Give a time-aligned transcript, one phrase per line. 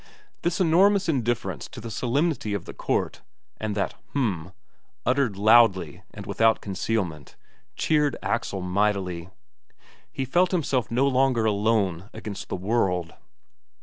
[0.41, 3.21] This enormous indifference to the solemnity of the court,
[3.57, 4.51] and that "H'm,"
[5.05, 7.35] uttered loudly and without concealment,
[7.75, 9.29] cheered Axel mightily;
[10.11, 13.13] he felt himself no longer alone against the world.